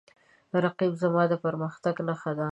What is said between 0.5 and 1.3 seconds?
رقیب زما